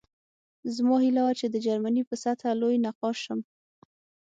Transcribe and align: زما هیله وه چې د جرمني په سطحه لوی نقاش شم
زما 0.75 0.95
هیله 1.03 1.21
وه 1.23 1.33
چې 1.39 1.45
د 1.49 1.55
جرمني 1.65 2.03
په 2.09 2.15
سطحه 2.23 2.51
لوی 2.61 2.77
نقاش 2.85 3.17
شم 3.25 3.39